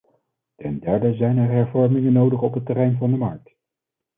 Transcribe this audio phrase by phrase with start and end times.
[0.55, 3.49] Ten derde zijn er hervormingen nodig op het terrein van de markt.